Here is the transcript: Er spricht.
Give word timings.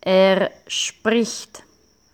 Er 0.00 0.50
spricht. 0.66 1.62